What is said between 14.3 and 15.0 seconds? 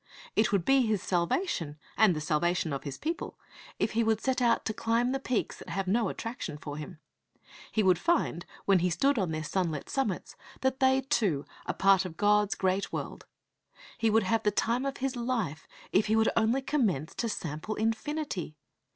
the time of